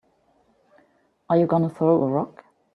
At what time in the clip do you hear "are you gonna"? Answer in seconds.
1.29-1.69